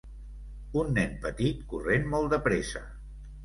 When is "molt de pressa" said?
2.17-2.87